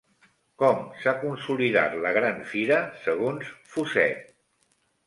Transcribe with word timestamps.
Com 0.61 0.79
s'ha 1.01 1.13
consolidat 1.25 1.99
la 2.07 2.15
Gran 2.17 2.43
Fira 2.55 2.83
segons 3.05 3.55
Fuset? 3.77 4.27